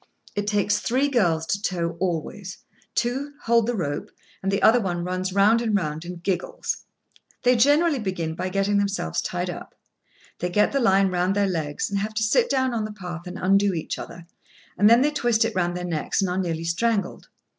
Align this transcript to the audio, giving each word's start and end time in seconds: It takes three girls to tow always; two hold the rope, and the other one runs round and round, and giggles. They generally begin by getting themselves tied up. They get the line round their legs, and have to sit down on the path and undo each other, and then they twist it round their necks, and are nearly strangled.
It 0.35 0.47
takes 0.47 0.79
three 0.79 1.09
girls 1.09 1.45
to 1.45 1.61
tow 1.61 1.95
always; 1.99 2.57
two 2.95 3.33
hold 3.43 3.67
the 3.67 3.75
rope, 3.75 4.09
and 4.41 4.51
the 4.51 4.63
other 4.63 4.79
one 4.81 5.03
runs 5.03 5.31
round 5.31 5.61
and 5.61 5.75
round, 5.77 6.05
and 6.05 6.23
giggles. 6.23 6.85
They 7.43 7.55
generally 7.55 7.99
begin 7.99 8.33
by 8.33 8.49
getting 8.49 8.79
themselves 8.79 9.21
tied 9.21 9.51
up. 9.51 9.75
They 10.39 10.49
get 10.49 10.71
the 10.71 10.79
line 10.79 11.09
round 11.11 11.35
their 11.35 11.45
legs, 11.47 11.87
and 11.87 11.99
have 11.99 12.15
to 12.15 12.23
sit 12.23 12.49
down 12.49 12.73
on 12.73 12.83
the 12.85 12.91
path 12.91 13.27
and 13.27 13.37
undo 13.37 13.75
each 13.75 13.99
other, 13.99 14.25
and 14.75 14.89
then 14.89 15.01
they 15.01 15.11
twist 15.11 15.45
it 15.45 15.53
round 15.53 15.77
their 15.77 15.85
necks, 15.85 16.19
and 16.19 16.31
are 16.31 16.37
nearly 16.39 16.63
strangled. 16.63 17.27